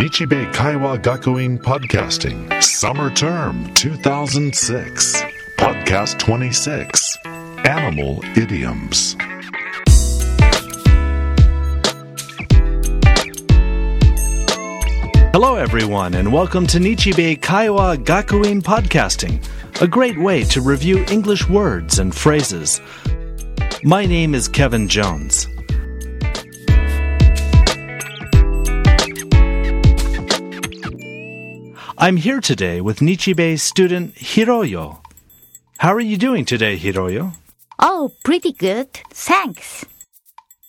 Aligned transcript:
Nichibei 0.00 0.50
Kaiwa 0.54 0.96
Gakuin 0.96 1.58
Podcasting, 1.58 2.62
Summer 2.62 3.10
Term 3.10 3.70
2006, 3.74 5.22
Podcast 5.58 6.18
26, 6.18 7.18
Animal 7.66 8.24
Idioms. 8.34 9.14
Hello, 15.34 15.56
everyone, 15.56 16.14
and 16.14 16.32
welcome 16.32 16.66
to 16.68 16.78
Nichibei 16.78 17.38
Kaiwa 17.38 18.02
Gakuin 18.02 18.62
Podcasting, 18.62 19.46
a 19.82 19.86
great 19.86 20.18
way 20.18 20.44
to 20.44 20.62
review 20.62 21.04
English 21.10 21.46
words 21.46 21.98
and 21.98 22.14
phrases. 22.14 22.80
My 23.82 24.06
name 24.06 24.34
is 24.34 24.48
Kevin 24.48 24.88
Jones. 24.88 25.46
I'm 32.02 32.16
here 32.16 32.40
today 32.40 32.80
with 32.80 33.00
Nichibei 33.00 33.60
student 33.60 34.14
Hiroyo. 34.14 35.02
How 35.76 35.92
are 35.92 36.00
you 36.00 36.16
doing 36.16 36.46
today, 36.46 36.78
Hiroyo? 36.78 37.34
Oh, 37.78 38.12
pretty 38.24 38.52
good. 38.52 38.90
Thanks. 39.10 39.84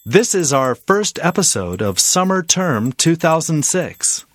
This 0.05 0.35
is 0.35 0.51
our 0.51 0.75
first 0.75 1.19
episode 1.23 1.81
of 1.81 1.99
Summer 1.99 2.43
Term 2.43 2.91
2006. 2.91 4.25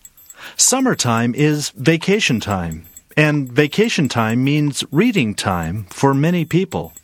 Summertime 0.57 1.35
is 1.35 1.69
vacation 1.77 2.41
time, 2.41 2.87
and 3.15 3.53
vacation 3.53 4.09
time 4.09 4.43
means 4.43 4.83
reading 4.91 5.35
time 5.35 5.85
for 5.91 6.15
many 6.15 6.47
people. 6.47 6.95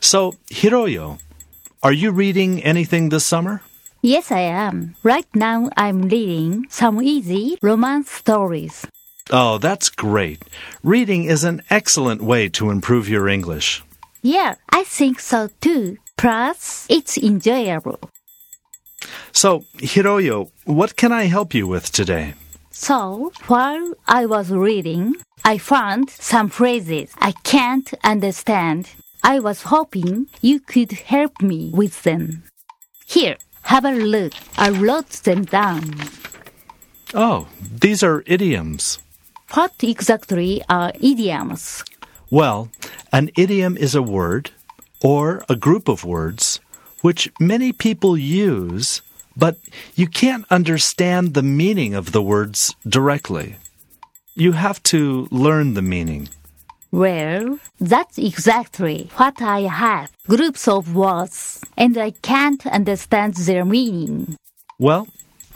So, 0.00 0.34
Hiroyo, 0.50 1.20
are 1.84 1.92
you 1.92 2.10
reading 2.10 2.64
anything 2.64 3.10
this 3.10 3.24
summer? 3.24 3.62
Yes, 4.08 4.32
I 4.32 4.40
am. 4.40 4.94
Right 5.02 5.28
now, 5.34 5.68
I'm 5.76 6.08
reading 6.08 6.64
some 6.70 7.02
easy 7.02 7.58
romance 7.60 8.10
stories. 8.10 8.86
Oh, 9.30 9.58
that's 9.58 9.90
great. 9.90 10.40
Reading 10.82 11.24
is 11.24 11.44
an 11.44 11.60
excellent 11.68 12.22
way 12.22 12.48
to 12.56 12.70
improve 12.70 13.06
your 13.06 13.28
English. 13.28 13.82
Yeah, 14.22 14.54
I 14.70 14.84
think 14.84 15.20
so 15.20 15.50
too. 15.60 15.98
Plus, 16.16 16.86
it's 16.88 17.18
enjoyable. 17.18 18.00
So, 19.32 19.66
Hiroyo, 19.76 20.52
what 20.64 20.96
can 20.96 21.12
I 21.12 21.24
help 21.24 21.52
you 21.52 21.66
with 21.66 21.92
today? 21.92 22.32
So, 22.70 23.30
while 23.46 23.92
I 24.06 24.24
was 24.24 24.50
reading, 24.50 25.16
I 25.44 25.58
found 25.58 26.08
some 26.08 26.48
phrases 26.48 27.12
I 27.18 27.32
can't 27.44 27.92
understand. 28.02 28.88
I 29.22 29.38
was 29.38 29.64
hoping 29.64 30.28
you 30.40 30.60
could 30.60 30.92
help 30.92 31.42
me 31.42 31.72
with 31.74 32.04
them. 32.04 32.44
Here, 33.06 33.36
have 33.68 33.84
a 33.84 33.92
look. 33.92 34.32
I 34.56 34.70
wrote 34.70 35.10
them 35.24 35.44
down. 35.44 35.94
Oh, 37.12 37.48
these 37.60 38.02
are 38.02 38.24
idioms. 38.26 38.98
What 39.52 39.74
exactly 39.82 40.62
are 40.68 40.92
idioms? 41.00 41.84
Well, 42.30 42.70
an 43.12 43.30
idiom 43.36 43.76
is 43.76 43.94
a 43.94 44.02
word 44.02 44.50
or 45.02 45.44
a 45.48 45.56
group 45.56 45.86
of 45.88 46.04
words 46.04 46.60
which 47.02 47.30
many 47.38 47.72
people 47.72 48.16
use, 48.16 49.02
but 49.36 49.58
you 49.94 50.06
can't 50.06 50.46
understand 50.50 51.34
the 51.34 51.42
meaning 51.42 51.94
of 51.94 52.12
the 52.12 52.22
words 52.22 52.74
directly. 52.88 53.56
You 54.34 54.52
have 54.52 54.82
to 54.84 55.28
learn 55.30 55.74
the 55.74 55.82
meaning. 55.82 56.28
Well, 56.90 57.58
that's 57.78 58.16
exactly 58.16 59.10
what 59.16 59.42
I 59.42 59.60
have. 59.60 60.10
Groups 60.26 60.66
of 60.66 60.94
words, 60.94 61.60
and 61.76 61.96
I 61.98 62.12
can't 62.12 62.66
understand 62.66 63.34
their 63.34 63.64
meaning. 63.64 64.36
Well, 64.78 65.06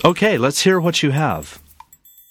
okay, 0.04 0.36
let's 0.36 0.60
hear 0.60 0.78
what 0.78 1.02
you 1.02 1.10
have. 1.12 1.58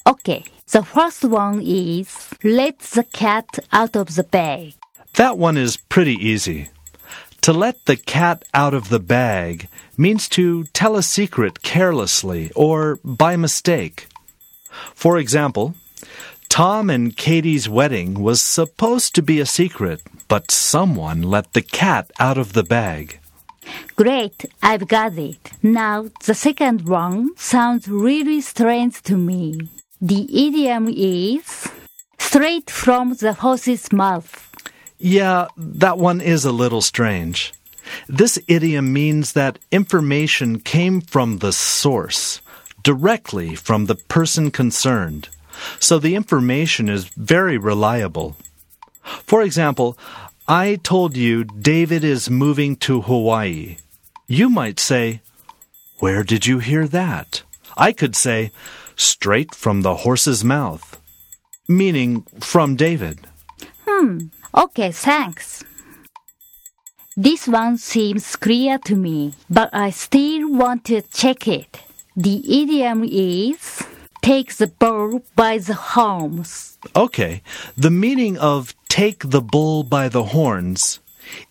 Okay, 0.06 0.44
the 0.72 0.84
first 0.84 1.24
one 1.26 1.62
is 1.62 2.30
let 2.44 2.80
the 2.80 3.04
cat 3.04 3.60
out 3.72 3.96
of 3.96 4.16
the 4.16 4.24
bag. 4.24 4.74
That 5.16 5.38
one 5.38 5.58
is 5.58 5.78
pretty 5.78 6.16
easy. 6.16 6.70
To 7.42 7.54
let 7.54 7.86
the 7.86 7.98
cat 7.98 8.44
out 8.54 8.76
of 8.76 8.90
the 8.90 9.00
bag 9.00 9.68
means 9.98 10.30
to 10.30 10.64
tell 10.66 10.96
a 10.96 11.02
secret 11.02 11.64
carelessly 11.64 12.52
or 12.56 13.00
by 13.04 13.36
mistake. 13.36 14.08
For 14.94 15.18
example, 15.18 15.74
Tom 16.52 16.90
and 16.90 17.16
Katie's 17.16 17.70
wedding 17.70 18.22
was 18.22 18.42
supposed 18.42 19.16
to 19.16 19.22
be 19.22 19.40
a 19.40 19.46
secret, 19.46 20.04
but 20.28 20.52
someone 20.52 21.22
let 21.22 21.54
the 21.54 21.62
cat 21.62 22.12
out 22.20 22.38
of 22.38 22.52
the 22.52 22.62
bag. 22.62 23.22
Great, 23.96 24.44
I've 24.62 24.86
got 24.90 25.18
it. 25.18 25.52
Now, 25.64 26.10
the 26.26 26.34
second 26.36 26.90
one 26.90 27.30
sounds 27.38 27.88
really 27.88 28.42
strange 28.42 29.02
to 29.04 29.16
me. 29.16 29.70
The 30.02 30.28
idiom 30.46 30.90
is 30.90 31.70
straight 32.20 32.70
from 32.70 33.14
the 33.14 33.32
horse's 33.32 33.94
mouth. 33.94 34.52
Yeah, 35.00 35.48
that 35.56 35.98
one 35.98 36.20
is 36.20 36.44
a 36.44 36.52
little 36.52 36.82
strange. 36.82 37.54
This 38.10 38.38
idiom 38.50 38.92
means 38.92 39.32
that 39.34 39.58
information 39.72 40.60
came 40.60 41.00
from 41.00 41.38
the 41.38 41.54
source, 41.54 42.42
directly 42.84 43.56
from 43.56 43.86
the 43.86 43.96
person 43.96 44.52
concerned. 44.52 45.30
So 45.80 46.00
the 46.00 46.16
information 46.16 46.90
is 46.90 47.06
very 47.06 47.58
reliable. 47.58 48.36
For 49.04 49.42
example, 49.42 49.98
I 50.48 50.80
told 50.84 51.16
you 51.16 51.44
David 51.44 52.04
is 52.04 52.30
moving 52.30 52.76
to 52.88 53.02
Hawaii. 53.02 53.78
You 54.28 54.50
might 54.50 54.80
say, 54.80 55.22
Where 56.00 56.24
did 56.24 56.46
you 56.46 56.60
hear 56.60 56.88
that? 56.88 57.44
I 57.78 57.92
could 57.92 58.16
say, 58.16 58.52
Straight 58.96 59.56
from 59.56 59.82
the 59.82 59.96
horse's 59.98 60.44
mouth, 60.44 61.00
meaning 61.68 62.24
from 62.40 62.76
David. 62.76 63.28
Hmm, 63.88 64.28
okay, 64.54 64.92
thanks. 64.92 65.64
This 67.18 67.48
one 67.48 67.78
seems 67.78 68.36
clear 68.36 68.78
to 68.80 68.96
me, 68.96 69.34
but 69.50 69.70
I 69.74 69.90
still 69.90 70.50
want 70.50 70.86
to 70.86 71.02
check 71.02 71.48
it. 71.48 71.82
The 72.16 72.62
idiom 72.62 73.04
is 73.04 73.81
take 74.22 74.56
the 74.56 74.68
bull 74.68 75.24
by 75.36 75.58
the 75.58 75.74
horns. 75.74 76.78
Okay, 76.96 77.42
the 77.76 77.92
meaning 77.92 78.38
of 78.38 78.76
take 78.90 79.30
the 79.30 79.42
bull 79.42 79.84
by 79.84 80.10
the 80.10 80.26
horns 80.26 81.00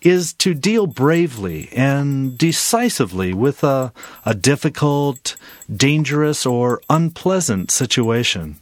is 0.01 0.33
to 0.33 0.53
deal 0.53 0.85
bravely 0.85 1.69
and 1.75 2.37
decisively 2.37 3.33
with 3.33 3.63
a, 3.63 3.91
a 4.25 4.35
difficult, 4.35 5.35
dangerous, 5.73 6.45
or 6.45 6.81
unpleasant 6.89 7.71
situation. 7.71 8.57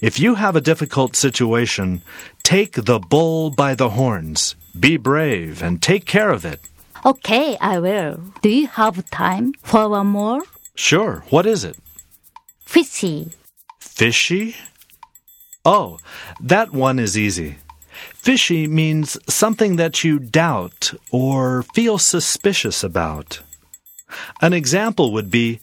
If 0.00 0.18
you 0.20 0.36
have 0.36 0.56
a 0.56 0.60
difficult 0.60 1.16
situation, 1.16 2.02
take 2.42 2.72
the 2.72 2.98
bull 2.98 3.50
by 3.50 3.74
the 3.74 3.90
horns. 3.90 4.54
Be 4.78 4.96
brave 4.96 5.62
and 5.62 5.82
take 5.82 6.04
care 6.04 6.30
of 6.30 6.44
it. 6.44 6.60
Okay, 7.04 7.56
I 7.60 7.78
will. 7.78 8.20
Do 8.42 8.48
you 8.48 8.66
have 8.68 9.08
time 9.10 9.54
for 9.62 9.88
one 9.88 10.08
more? 10.08 10.42
Sure, 10.74 11.24
what 11.30 11.46
is 11.46 11.64
it? 11.64 11.76
Fishy. 12.68 13.30
Fishy? 13.80 14.54
Oh, 15.64 15.96
that 16.38 16.70
one 16.70 16.98
is 16.98 17.16
easy. 17.16 17.56
Fishy 18.12 18.66
means 18.66 19.16
something 19.26 19.76
that 19.76 20.04
you 20.04 20.18
doubt 20.18 20.92
or 21.10 21.62
feel 21.74 21.96
suspicious 21.96 22.84
about. 22.84 23.40
An 24.42 24.52
example 24.52 25.14
would 25.14 25.30
be, 25.30 25.60